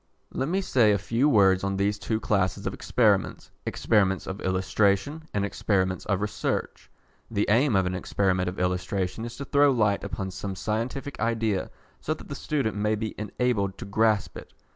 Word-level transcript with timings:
Let 0.33 0.49
me 0.49 0.61
say 0.61 0.91
a 0.91 0.97
few 0.97 1.29
words 1.29 1.63
on 1.63 1.77
these 1.77 1.99
two 1.99 2.19
classes 2.19 2.65
of 2.65 2.73
experiments, 2.73 3.51
Experiments 3.67 4.25
of 4.25 4.41
Illustration 4.41 5.25
and 5.31 5.45
Experiments 5.45 6.05
of 6.07 6.21
Research. 6.21 6.89
The 7.29 7.45
aim 7.49 7.75
of 7.75 7.85
an 7.85 7.93
experiment 7.93 8.49
of 8.49 8.57
illustration 8.59 9.25
is 9.25 9.37
to 9.37 9.45
throw 9.45 9.69
light 9.69 10.03
upon 10.03 10.31
some 10.31 10.55
scientific 10.55 11.19
idea 11.19 11.69
so 11.99 12.15
that 12.15 12.29
the 12.29 12.33
student 12.33 12.77
may 12.77 12.95
be 12.95 13.13
enabled 13.19 13.77
to 13.77 13.85
grasp 13.85 14.35
it. 14.39 14.53